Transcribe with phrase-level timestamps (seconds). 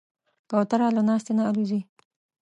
[0.49, 1.81] کوتره له ناستې نه الوزي.